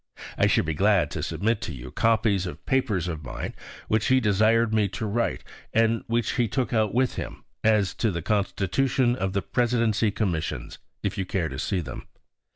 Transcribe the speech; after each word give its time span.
I 0.35 0.47
should 0.47 0.65
be 0.65 0.73
glad 0.73 1.11
to 1.11 1.21
submit 1.21 1.61
to 1.61 1.71
you 1.75 1.91
copies 1.91 2.47
of 2.47 2.65
papers 2.65 3.07
of 3.07 3.23
mine 3.23 3.53
which 3.87 4.07
he 4.07 4.19
desired 4.19 4.73
me 4.73 4.87
to 4.87 5.05
write 5.05 5.43
and 5.75 6.03
which 6.07 6.31
he 6.37 6.47
took 6.47 6.73
out 6.73 6.91
with 6.91 7.17
him, 7.17 7.43
as 7.63 7.93
to 8.01 8.09
the 8.09 8.23
constitution 8.23 9.15
of 9.15 9.33
the 9.33 9.43
Presidency 9.43 10.09
Commissions, 10.09 10.79
if 11.03 11.19
you 11.19 11.25
care 11.27 11.49
to 11.49 11.59
see 11.59 11.81
them. 11.81 12.07